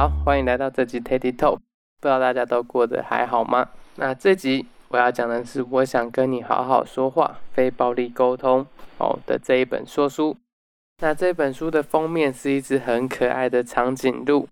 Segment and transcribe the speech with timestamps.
[0.00, 1.56] 好，欢迎来到这集 Teddy Talk。
[1.56, 1.60] 不
[2.00, 3.68] 知道大家都过得还好吗？
[3.96, 8.66] 那这集我要讲的是，我想跟你好好说话，非暴力沟通
[8.96, 10.34] 哦的这一本说书。
[11.02, 14.48] 那这本书的封面是一只很可爱的长颈鹿，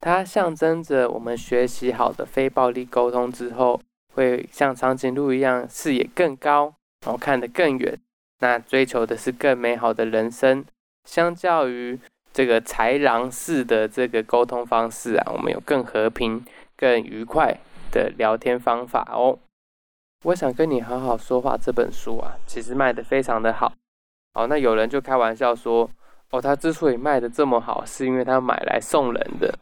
[0.00, 3.80] 它象征着我们学习好的非暴力沟通之后，
[4.14, 6.74] 会像长颈鹿一样视野更高，
[7.06, 7.96] 然后看得更远。
[8.40, 10.64] 那追求的是更美好的人生，
[11.04, 12.00] 相较于。
[12.38, 16.40] 这个豺狼式的这个沟通方式啊，我们有更和平、
[16.76, 17.58] 更愉快
[17.90, 19.36] 的聊天方法哦。
[20.24, 23.72] 我想跟你好好说话这本书啊，其实卖的非常的好。
[24.34, 25.90] 好，那有人就开玩笑说，
[26.30, 29.58] 哦，他之所以卖的这么好，是因为他买来送人的，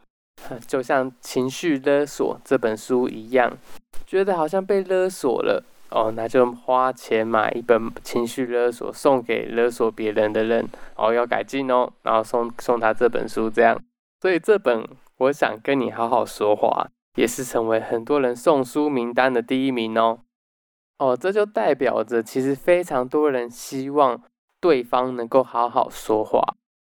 [0.67, 3.57] 就像情绪勒索这本书一样，
[4.05, 5.63] 觉得好像被勒索了。
[5.89, 13.81] 哦，那就花钱买一本情绪勒索，送给勒索别人的人，哦，要改进哦，然后送送他这本书，这样，
[14.21, 14.85] 所以这本
[15.17, 20.19] 我想跟你好好说话，也是成为很多人送书名单的第一名哦。
[20.97, 24.21] 哦，这就代表着其实非常多人希望
[24.59, 26.41] 对方能够好好说话，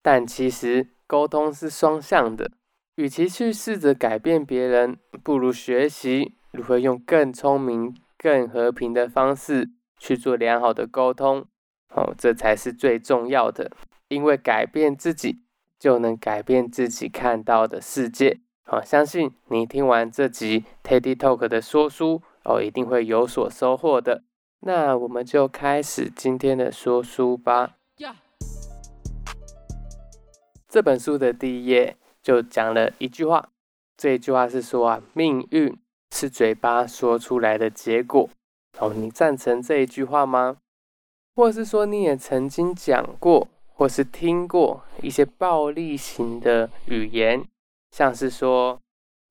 [0.03, 2.51] 但其实沟通是双向的，
[2.97, 7.95] 与其去试着改变别人，不如学习如何用更聪明。
[8.23, 11.47] 更和平的方式去做良好的沟通，
[11.89, 13.73] 哦，这才是最重要的。
[14.09, 15.43] 因为改变自己，
[15.79, 18.41] 就能改变自己看到的世界。
[18.63, 24.25] 好，相信你听完这集 Teddy Talk 的说书，哦，一定会有所收获的。
[24.61, 27.77] 那我们就开始今天的说书吧。
[30.69, 33.49] 这本书的第一页就讲了一句话，
[33.97, 35.75] 这一句话是说啊，命运。
[36.21, 38.29] 是嘴巴说出来的结果。
[38.79, 40.59] 哦，你赞成这一句话吗？
[41.35, 47.43] 或是说你也曾经讲过，或是听过一些暴力型的语言，
[47.91, 48.79] 像是说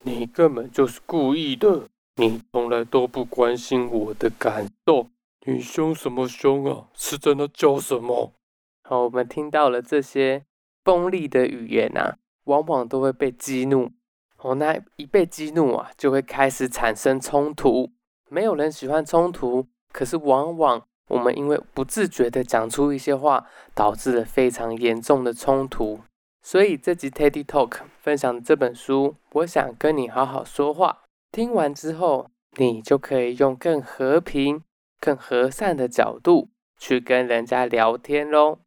[0.04, 5.06] 你根本就是故意的，你从来都不关心我的感受，
[5.46, 6.88] 你凶什么凶啊？
[6.96, 8.34] 是真的叫什么？
[8.82, 10.44] 好，我们听到了这些
[10.84, 13.92] 锋利的语言啊，往往都会被激怒。
[14.42, 17.92] 哦，那一被激怒啊，就会开始产生冲突。
[18.30, 26.00] 没有人喜欢冲突，可是往往我们因为不自觉的讲出一些话，导致了非常严重的冲突。
[26.42, 31.00] 所以这集 Teddy Talk 分享这本书，我想跟你好好说话。
[31.32, 34.64] 听完之后，你就可以用更和平、
[35.02, 38.60] 更和善的角度去跟人家聊天喽。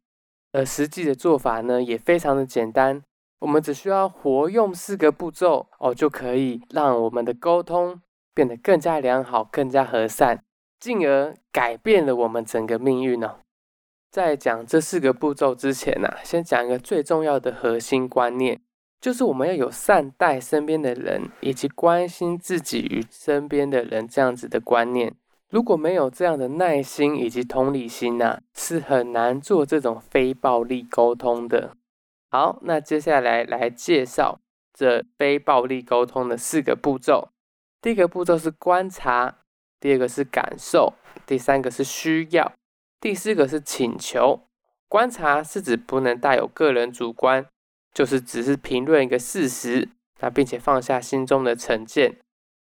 [0.51, 3.01] 而实际的做法呢，也非常的简单。
[3.43, 7.99] 我们只需要活用四个步骤哦，就可以让我们的沟通
[8.33, 10.41] 变得更加良好、更加和善，
[10.79, 13.35] 进而改变了我们整个命运呢。
[14.09, 18.61] 在讲这四个步骤之前呢，先讲一个最重要的核心观念，
[19.01, 25.13] 就是我们要有善待身边的人，以及关心自己与身边的人这样子的观念。
[25.49, 31.75] 如果没有这样的耐心以及同理心呐，是很难做这种非暴力沟通的。
[32.33, 34.39] 好，那接下来来介绍
[34.73, 37.29] 这非暴力沟通的四个步骤。
[37.79, 39.37] 第一个步骤是观察，
[39.79, 40.95] 第二个是感受，
[41.27, 42.51] 第三个是需要，
[42.99, 44.47] 第四个是请求。
[44.89, 47.45] 观察是指不能带有个人主观，
[47.93, 49.89] 就是只是评论一个事实，
[50.19, 52.17] 那并且放下心中的成见。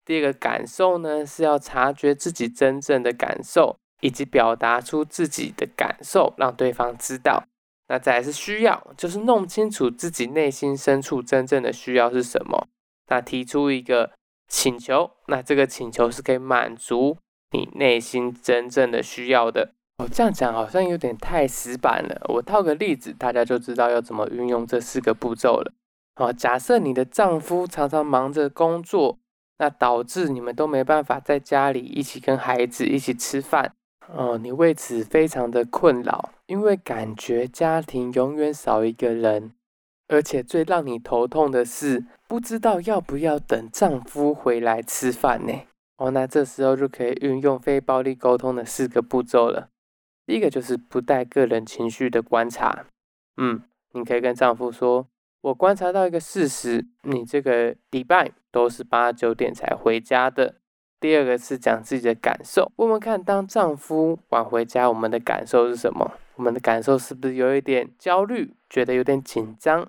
[0.06, 7.48] 第二个感受呢，是要察觉自己真正的感受，以及表达出自己的感受，让对方知道。
[7.90, 12.68] 那再是需要，就是弄清楚自己内心深处真正的需要是什么。
[13.08, 14.12] 那提出一个
[14.48, 17.18] 请求，那这个请求是可以满足
[17.52, 19.72] 你内心真正的需要的。
[19.98, 22.22] 哦，这样讲好像有点太死板了。
[22.34, 25.74] 我套个例子，大家就知道要怎么运用这四个步骤了。
[26.18, 29.18] 哦，假设你的丈夫常常忙着工作，
[29.60, 33.74] 那导致你们都没办法在家里一起跟孩子一起吃饭。
[34.14, 39.52] 哦，你为此非常的困扰，因为感觉家庭永远少一个人，
[40.08, 45.54] 而且最让你头痛的是，不知道要不要等丈夫回来吃饭呢？
[45.98, 49.70] 哦，那这时候就可以运用非暴力沟通的四个步骤了。
[50.26, 52.86] 第一个就是不带个人情绪的观察，
[53.38, 53.62] 嗯，
[53.94, 55.08] 你可以跟丈夫说
[55.42, 60.56] ：“我观察到一个事实，你这个礼拜都是八九点才回家的。”
[61.00, 66.12] 第二个是讲自己的感受，问问看，当丈夫晚回家，我们的感受是什么？
[66.36, 69.88] 我们的感受是不是有一点焦虑，觉得有点紧张？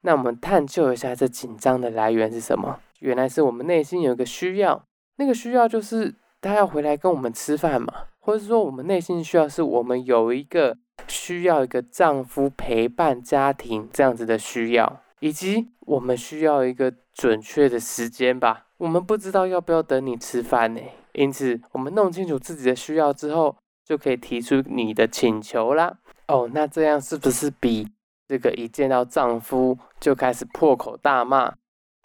[0.00, 2.80] 那我们探究一下，这紧张的来源是什么？
[2.98, 4.84] 原来是我们内心有一个需要，
[5.16, 15.00] 那个需要就是他要回来跟我们吃饭嘛，或者说我们内心需要是我们有一个需要一个丈夫陪伴家庭这样子的需要。
[15.22, 18.66] 以及我们需要一个准确的时间吧。
[18.82, 20.80] 我们不知道要不要等你吃饭呢，
[21.12, 25.98] 因此我们弄清楚自己的需要之后，就可以提出你的请求啦。
[26.26, 27.86] 哦，那这样是不是比
[28.26, 31.54] 这个一见到丈夫就开始破口大骂，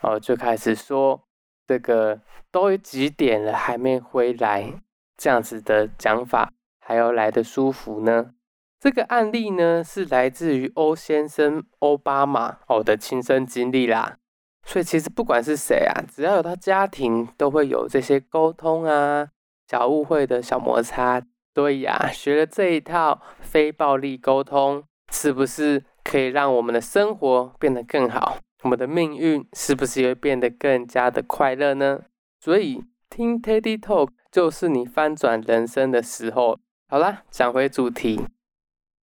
[0.03, 1.19] 哦，就开始说
[1.65, 2.21] 这个
[2.51, 4.71] 都几点了还没回来，
[5.17, 8.33] 这样子的讲法还要来的舒服呢？
[8.79, 14.19] 这个案例呢是来自于欧先生奥巴马哦的亲身经历啦。
[14.67, 19.29] 所以其实不管是谁啊，只要有他家庭，都会有这些沟通啊、
[19.69, 21.23] 小误会的小摩擦。
[21.55, 28.37] 所以啊，学了这一套非暴力沟通，是不是可以让我们的生活变得更好？
[28.63, 32.01] 我们的命运是不是也会变得更加的快乐呢？
[32.39, 36.59] 所以听 Teddy Talk 就是你翻转人生的时候。
[36.89, 38.19] 好啦，讲回主题。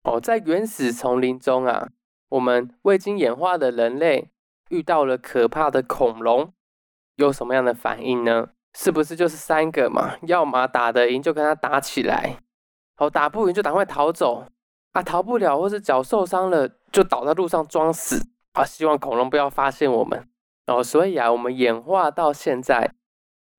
[0.04, 1.88] 哦，在原始丛林中啊，
[2.28, 4.30] 我们未经演化的人类。
[4.68, 6.52] 遇到了可怕的恐龙，
[7.16, 8.48] 有什么样的反应呢？
[8.74, 10.16] 是不是就是三个嘛？
[10.26, 12.36] 要么打得赢就跟他打起来，
[12.96, 14.44] 好打不赢就赶快逃走
[14.92, 15.02] 啊！
[15.02, 18.64] 逃不了或是脚受伤了，就倒在路上装死啊！
[18.64, 20.28] 希望恐龙不要发现我们
[20.66, 20.84] 哦。
[20.84, 22.92] 所以啊，我们演化到现在，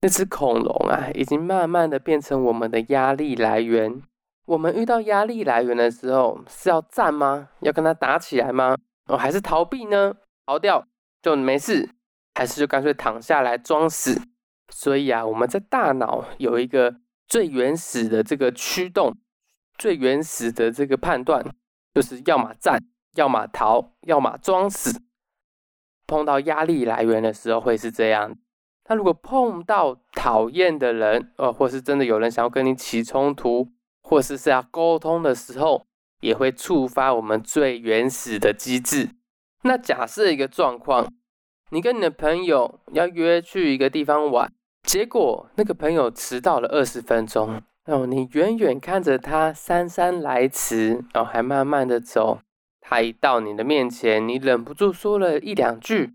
[0.02, 4.02] 那只恐龙啊，已经慢慢的变成我们的压力来源。
[4.46, 7.50] 我们遇到压力来源的时候，是要战吗？
[7.62, 8.78] 要跟他打起来吗？
[9.08, 10.16] 哦，还是逃避呢？
[10.46, 10.86] 逃掉？
[11.22, 11.90] 就没事，
[12.36, 14.22] 还是就干脆躺下来装死。
[14.72, 16.96] 所以啊，我们在大脑有一个
[17.28, 19.18] 最原始的这个驱动，
[19.78, 21.44] 最原始的这个判断，
[21.94, 22.80] 就是要么战，
[23.16, 25.02] 要么逃，要么装死。
[26.06, 28.36] 碰到压力来源的时候会是这样。
[28.88, 35.86] 那如果碰到讨厌的人，呃，或是真的有人想要跟你起冲突，或是是要沟通的时候，
[36.22, 39.10] 也会触发我们最原始的机制。
[39.64, 41.12] 那假设一个状况，
[41.72, 44.52] 你跟你的朋友要约去一个地方玩，
[44.84, 52.40] 结果那个朋友迟到了二十分钟，哦，你远远看着他姗姗来迟，然后还慢慢的走，
[52.80, 56.14] 他一到你的面前，你忍不住说了一两句，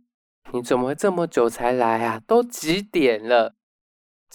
[0.53, 2.23] 你怎么这么久才来啊？
[2.27, 3.55] 都几点了？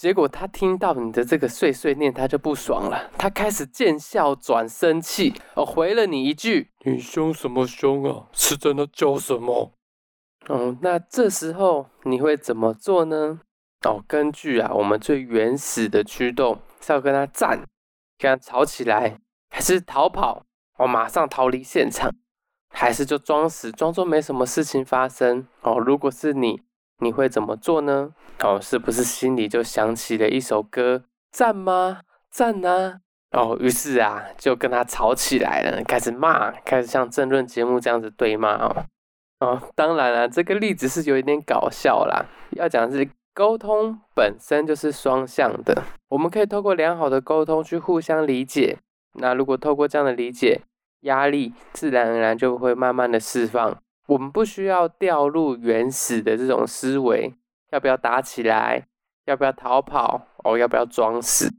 [0.00, 8.26] 结果他听到你的这个碎碎念，他就不爽了，他开始见笑转生气，哦，回了你一句：“你凶什么凶啊？
[8.32, 9.74] 是真的叫什么？”
[10.48, 13.40] 哦，那这时候你会怎么做呢？
[13.84, 17.62] 哦，根据啊，我们最原始的驱动是要跟他战，
[18.16, 19.18] 跟他吵起来，
[19.50, 20.46] 还是逃跑？
[20.78, 22.10] 哦，马上逃离现场，
[22.70, 25.46] 还是就装死，装作没什么事情发生？
[25.60, 26.62] 哦，如果是你。
[27.00, 28.10] 你会怎么做呢？
[28.42, 32.00] 哦，是不是心里就想起了一首歌，赞吗？
[32.30, 33.00] 赞啊！
[33.32, 38.84] 哦，于是啊，就跟他吵起来了，开始骂，开始像争论节目这样子对骂哦。
[39.40, 42.24] 哦，当然了，这个例子是有一点搞笑啦。
[42.50, 48.78] 要讲是沟通本身就是双向的，我们可以透过良好的沟通去互相理解。
[49.14, 50.60] 那如果透过这样的理解，
[51.00, 53.78] 压力自然而然就会慢慢的释放。
[54.06, 57.34] 我们不需要掉入原始的这种思维，
[57.70, 58.86] 要不要打起来？
[59.26, 60.26] 要不要逃跑？
[60.44, 61.52] 哦，要不要装死？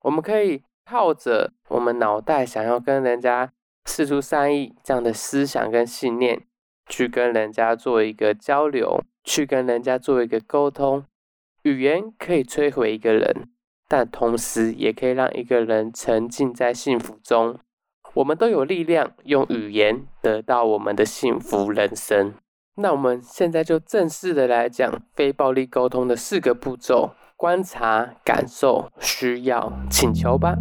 [0.00, 3.52] 我们可以靠着我们脑袋想要跟人家
[3.86, 6.46] 试出善意这样的思想跟信念，
[6.86, 11.06] 去跟人家做一个交流，去跟人家做一个沟通。
[11.62, 13.48] 语言可以摧毁一个人，
[13.88, 17.58] 但同时也可以让一个人沉浸在幸福中。
[18.14, 22.32] 我们都有力量用语言得到我们的幸福人生。
[22.76, 30.56] 那我们现在就正式的来讲非暴力沟通的四个步骤：观察、感受、需要、请求吧。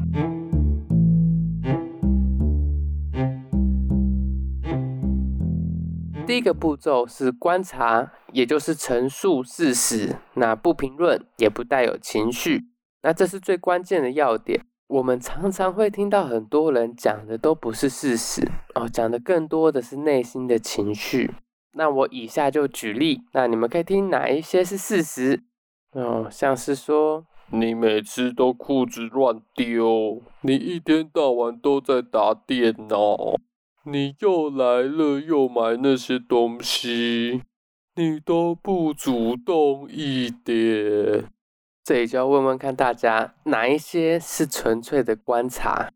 [6.25, 12.63] 第一个步骤是观察，也就是陈述事实，那不评论，也不带有情绪。
[13.03, 14.61] 那这是最关键的要点。
[14.93, 21.31] 我们常常会听到很多人讲的都不是事实哦，讲的更多的是内心的情绪。
[21.71, 25.41] 那我以下就举例，那你们可以听哪一些是事实
[25.93, 33.39] 哦，像是说你每次都裤子乱丢，你一天到晚都在打电脑，
[33.85, 37.41] 你又来了又买那些东西，
[37.95, 41.32] 你都不主动一点。
[41.83, 45.91] 这里就要问问看大家，哪一些是纯粹的观察？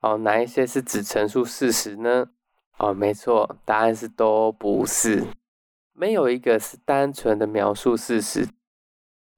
[0.00, 2.28] 哦，哪一些是只陈述事实呢？
[2.76, 5.24] 哦，没错，答案是都不是，
[5.94, 8.48] 没有一个是单纯的描述事实。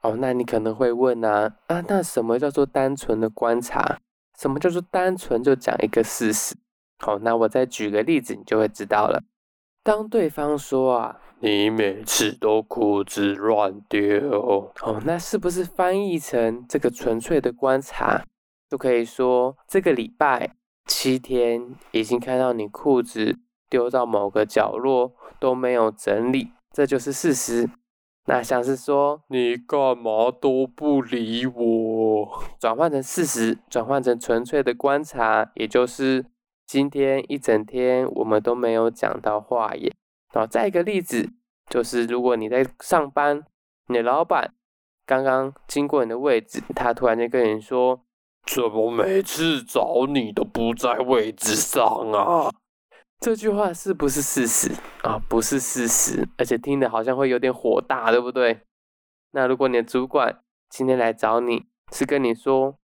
[0.02, 4.00] 哦，那你可能会问啊，啊，那什么叫做单纯的观察？
[4.36, 6.56] 什么叫做单纯就讲一个事实？
[6.98, 9.22] 好，那我再举个例子，你就会知道了。
[9.84, 18.24] 当对方说啊，你每次都裤子乱丢，哦，那是不是翻译成这个纯粹的观察，
[18.70, 20.54] 就可以说这个礼拜
[20.86, 23.36] 七天已经看到你裤子
[23.68, 27.68] 丢到某个角落都没有整理，这就是事实。
[28.24, 36.24] 那像是说你干嘛都不理我，转换成事实，转换成纯粹的观察，也就是
[36.66, 39.92] 今天一整天我们都没有讲到话耶。
[40.34, 41.30] 好，再一个例子
[41.70, 43.44] 就是，如果你在上班，
[43.86, 44.52] 你的老板
[45.06, 48.00] 刚刚经过你的位置，他突然间跟你说
[48.44, 52.50] ：“怎么每次找你都不在位置上啊？”
[53.20, 54.72] 这句话是不是事实
[55.02, 55.18] 啊？
[55.28, 58.60] 不是事实，而且听的好像会有点火大，对不对？
[59.30, 62.76] 那如果你的主管今天来找你，是跟你说，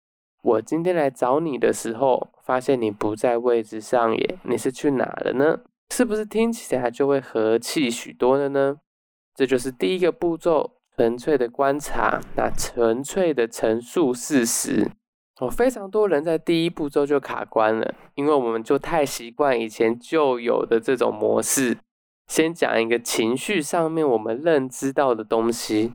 [0.43, 5.61] 我今天来找你的时候，发现你不在位置上耶，你是去哪了呢？
[5.91, 8.79] 是不是听起来就会和气许多了呢？
[9.35, 14.91] 这就是第一个步骤，纯粹的观察，那纯粹的陈述事实。
[15.41, 21.79] 哦，非常多人在第一步骤就卡关了，因为我们就太习惯以前就有的这种模式，
[22.27, 25.95] 先讲一个情绪上面我们认知到的东西，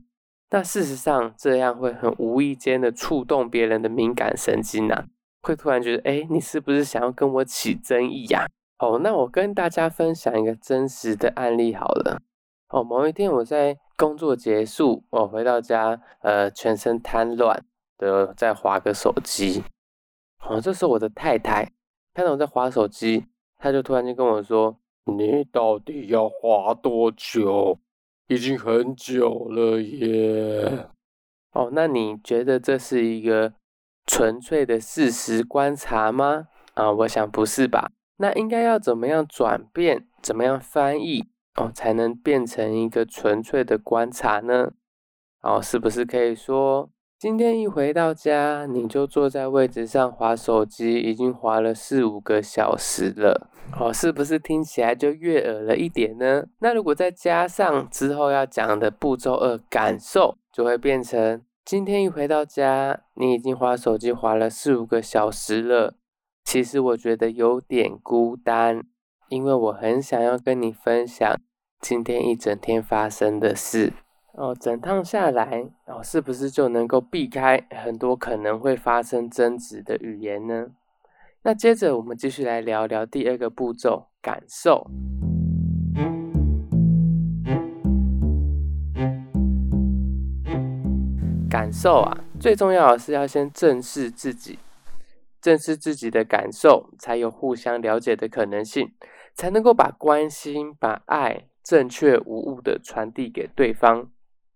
[0.50, 5.04] 那事实上这样会很无意间的触动别人的敏感神经啊，
[5.42, 8.46] 会突然觉得，哎，你是不是想要跟我起争议呀？
[8.78, 12.20] 哦，那我跟大家分享一个真实的案例好了。
[12.68, 17.64] 哦，某一天我在工作结束，我回到家，呃，全身瘫软。
[17.98, 19.64] 的在划个手机，
[20.46, 21.72] 哦，这时候我的太太
[22.12, 23.24] 看到我在划手机，
[23.56, 24.76] 她就突然间跟我说
[25.16, 27.78] ：“你到底要划多久？
[28.28, 30.90] 已经很久了耶。”
[31.56, 33.54] 哦，那你觉得这是一个
[34.04, 36.48] 纯粹的事实观察吗？
[36.74, 37.92] 啊，我想不是吧？
[38.18, 44.72] 那应该要怎么样转变，怎么样翻译哦，才能变成一个纯粹的观察呢？
[45.42, 46.90] 哦，是不是可以说？
[47.18, 53.48] 今天一回到家，你就坐在位置上划手机，已经划了四五个小时了。
[53.78, 56.44] 哦，是不是听起来就悦耳了一点呢？
[56.58, 65.94] 那如果再加上之后要讲的步骤二，感受，就会变成今天一回到家，你已经划手机划了四五个小时了。
[66.46, 68.80] 其实我觉得有点孤单，
[69.28, 71.34] 因为我很想要跟你分享
[71.80, 73.92] 今天一整天发生的事。
[74.32, 80.68] 哦，整趟下来，哦，是不是就能够避开很多可能会发生争执的语言呢？
[81.42, 84.88] 那接着我们继续来聊聊第二个步骤，感受。
[91.50, 94.58] 感受啊，最重要的是要先正视自己，
[95.46, 98.92] 正视自己的感受，才有互相了解的可能性，
[99.32, 104.10] 才能够把关心、把爱正确无误的传递给对方。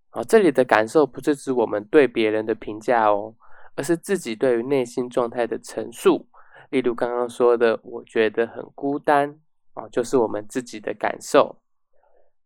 [0.09, 3.37] 啊，这里的感受不是指我们对别人的评价哦，
[3.76, 6.26] 而是自己对于内心状态的陈述。
[6.70, 9.38] 例如刚刚说的，我觉得很孤单，
[9.75, 11.54] 啊，就是我们自己的感受。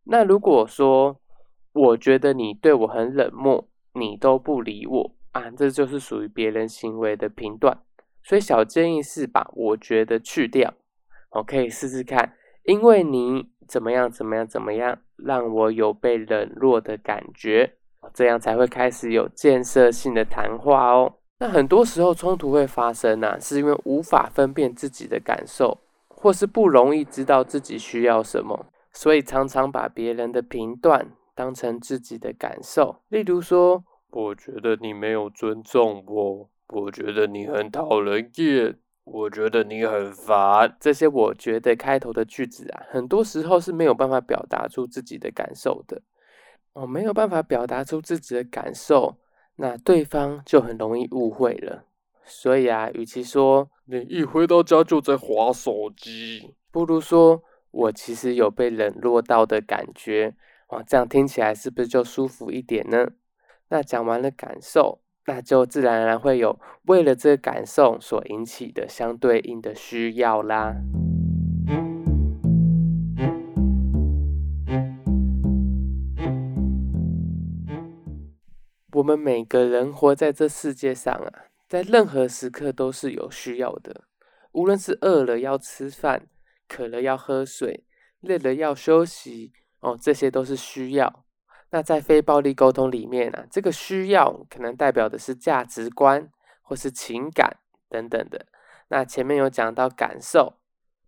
[0.02, 1.18] 那如果说
[1.72, 7.78] 我觉得你对我很冷漠，你都不理我啊，这就是属于别人行为的评断。
[8.24, 10.74] 所以小建议是把我觉得去掉，
[11.30, 14.98] 我，可以试试看，因为你怎么样怎么样怎么样。
[15.16, 17.74] 让我有被冷落的感觉，
[18.12, 21.14] 这样才会开始有建设性的谈话哦。
[21.38, 25.78] 那很多时候冲突会发生啊，是因为无法分辨自己的感受，
[26.08, 32.96] 或是不容易知道自己需要什么，所以常常把别人的评断当成自己的感受。
[33.08, 38.78] 例如说，我觉得你没有尊重我，我觉得你很讨人厌。
[39.04, 40.74] 我觉得你很烦。
[40.80, 46.00] 这些我觉得开头的句子啊，很多时候是没有办法表达出自己的感受的。
[46.72, 49.18] 哦，没有办法表达出自己的感受，
[49.56, 51.84] 那对方就很容易误会了。
[52.24, 57.42] 所以啊，与其说你一回到家就在划手机，不如说
[57.72, 60.34] 我其实有被冷落到的感觉。
[60.68, 63.10] 哦，这样听起来是不是就舒服一点呢？
[63.68, 65.02] 那讲完了感受。
[65.26, 70.74] 那就自然而然会有为了这个感受所引起的相对应的需要啦。
[78.92, 84.04] 我们每个人活在这世界上啊，在任何时刻都是有需要的，
[84.52, 86.28] 无论是饿了要吃饭，
[86.68, 87.84] 渴了要喝水，
[88.20, 91.24] 累了要休息，哦，这些都是需要。
[91.70, 96.30] 那在非暴力沟通里面啊，这个需要可能代表的是价值观
[96.62, 97.56] 或是情感
[97.88, 98.46] 等等的。
[98.88, 100.54] 那前面有讲到感受，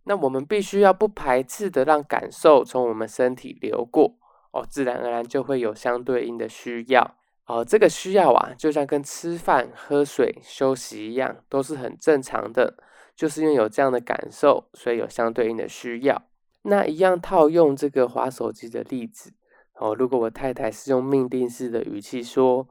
[0.05, 4.17] 那我们必须要不排斥的让感受从我们身体流过
[4.53, 7.65] 哦，自然而然就会有相对应的需要哦。
[7.65, 12.75] 这个需要啊，就像跟吃饭、喝水、休息一样，都是很正常的。
[13.15, 16.23] 就是因为有这样的感受，所以有相对应的需要。
[16.65, 19.33] 那一样套用这个滑手机的例子
[19.79, 22.67] 哦，如果我太太是用命令式的语气说：“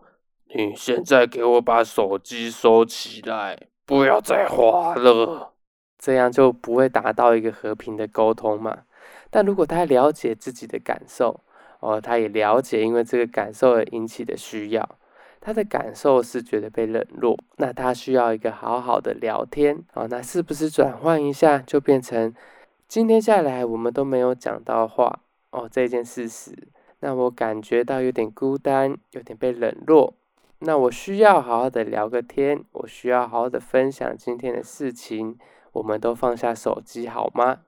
[0.56, 5.54] 你现在给我把手机收起来，不要再滑了。”
[5.98, 8.84] 这样就不会达到一个和平的沟通嘛。
[9.30, 11.42] 但如果他了解自己的感受
[11.80, 14.98] 哦，他也了解因为这个感受而引起的需要，
[15.40, 20.08] 他的感受是觉得被冷落，那他需要一个好好的聊天哦。
[20.10, 22.34] 那是不是转换一下就变成
[22.88, 25.20] 今天下来我们都没有讲到话
[25.52, 26.56] 哦这件事实，
[27.06, 30.16] 那我感觉到有点孤单，有点被冷落。
[30.58, 35.38] 那我需要好好的聊个天，我需要好好的分享今天的事情。
[35.74, 37.60] 我们都放下手机好吗？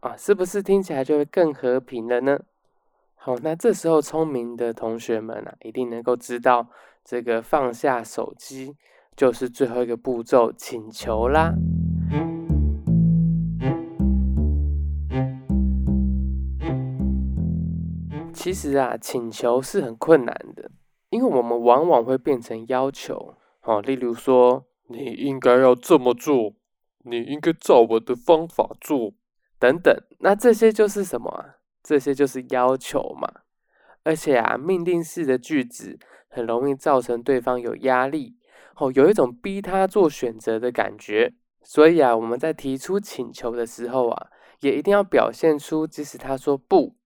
[0.00, 2.40] 啊，是不是听起来就会更和平了呢？
[3.14, 6.68] 好，那这时候聪明的同学们啊，一定能够知道
[7.04, 8.74] 这个放下手机
[9.14, 11.52] 就是最后一个步骤——请求啦。
[18.48, 20.70] 其实啊，请求是很困难的，
[21.10, 23.34] 因为我们往往会变成要求。
[23.60, 26.54] 哦，例如说，你应该要这么做。
[27.04, 29.12] 你应该照我的方法做，
[29.58, 31.56] 等等，那这些就是什么啊？
[31.82, 33.30] 这些就是要求嘛。
[34.02, 38.38] 而且啊，命令式的句子很容易造成对方有压力，
[38.76, 41.34] 哦，有一种逼他做选择的感觉。
[41.62, 44.28] 所以啊，我们在提出请求的时候啊，
[44.60, 46.96] 也一定要表现出，即使他说不，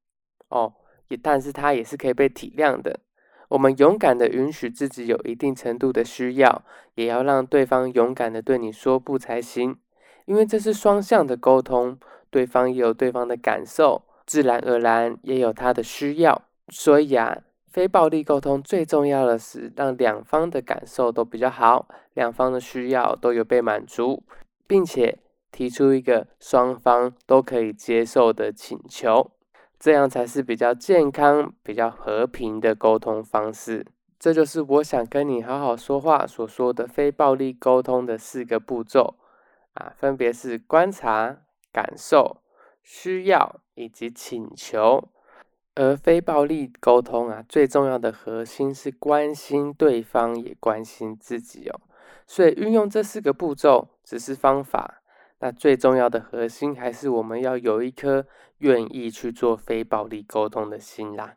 [0.46, 0.74] 哦，
[1.08, 3.00] 也但是他也是可以被体谅的。
[3.48, 6.62] 我们勇敢的允许自己有一定程度的需要，
[6.94, 9.76] 也要让对方勇敢的对你说不才行。
[10.24, 11.98] 因为这是双向的沟通，
[12.30, 16.40] 对方也有对方的感受，自然而然也有他的需要。
[16.68, 17.36] 所以啊，
[17.70, 24.22] 非暴力沟通最重要的是让两方的感受都比较好，两方的需要都有被满足，
[24.66, 25.18] 并且
[25.50, 29.32] 提出一个双方都可以接受的请求，
[29.82, 33.84] 这样才是比较健康、比较和平的沟通方式。
[34.16, 39.16] 这就是我想跟你好好说话所说的非暴力沟通的四个步骤。
[39.74, 41.38] 啊，分别是观察、
[41.72, 42.42] 感受、
[42.84, 45.08] 需要以及请求。
[45.74, 51.80] 而非暴力沟通啊，最重要的核心是关心对方，也关心自己哦。
[52.24, 55.01] 所以运用这四个步骤只是方法，
[55.44, 58.24] 那最重要的核心还是我们要有一颗
[58.58, 61.34] 愿意去做非暴力沟通的心啦。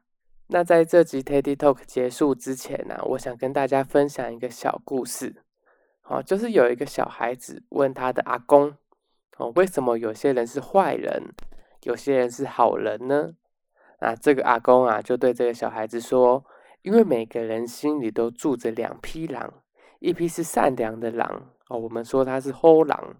[0.50, 5.41] 那在这集 Teddy Talk 结束之前呢，我想跟大家分享一个小故事。
[6.04, 8.76] 哦，就是有一个小孩子问他的阿公，
[9.38, 11.34] 哦，为什么有些人是坏人，
[11.82, 13.34] 有些人是好人呢？
[14.02, 16.46] 那这个阿公啊，就对这个小孩子说，
[16.84, 19.52] 因为每个人心里都住着两匹狼，
[19.98, 23.15] 一匹是善良的狼，哦，我们说他是吼狼；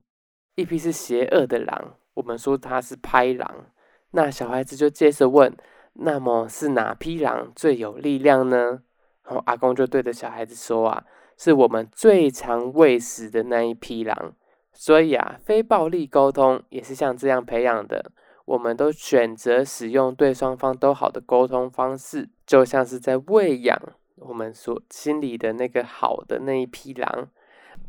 [0.56, 3.68] 一匹是邪恶的狼，我们说他是拍狼。
[4.12, 5.56] 那小孩子就接着问，
[5.94, 8.82] 那么是哪匹狼最有力量呢？
[9.24, 11.06] 然后阿公就对着小孩子说啊。
[11.38, 14.34] 是我们最常喂食的那一批狼，
[14.72, 18.10] 所以啊，非暴力沟通也是像这样培养的。
[18.46, 23.78] 我们都选择使用对双方都好的沟通方式，就像是在喂养
[24.16, 27.28] 我们所心里的那个好的那一批狼。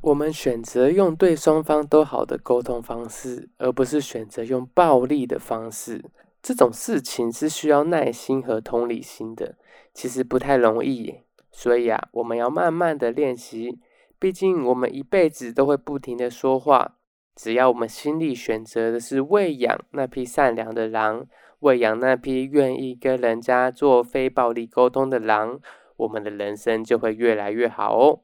[0.03, 6.05] 我们选择用对双方都好的沟通方式，而不是选择用暴力的方式。
[6.41, 9.57] 这种事情是需要耐心和同理心的，
[9.93, 11.17] 其实不太容易。
[11.51, 13.81] 所以啊，我们要慢慢的练习。
[14.19, 16.97] 毕竟我们一辈子都会不停的说话，
[17.35, 21.27] 只要我们心里选择的是喂养那批善良的狼，
[21.61, 25.59] 喂养那批愿意跟人家做非暴力沟通的狼，
[25.97, 28.21] 我们的人生就会越来越好哦。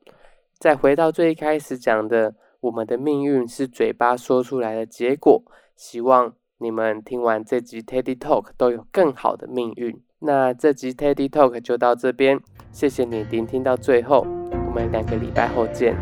[0.63, 5.43] 再回到最一开始讲的，我们的命运是嘴巴说出来的结果。
[5.75, 10.01] 希望你们听完这集 Teddy Talk 都有更好的命运。
[10.21, 12.39] 那这集 Teddy Talk 就到这边，
[12.71, 14.25] 谢谢你聆听到最后，
[14.69, 15.97] 我们两个礼拜后见。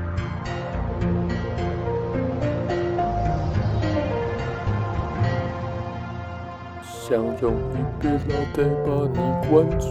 [6.83, 9.17] 想用一杯老太把你
[9.49, 9.91] 灌醉，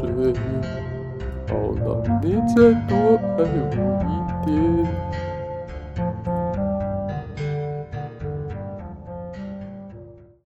[1.47, 2.95] 好让你再多
[3.35, 5.08] 爱我一点。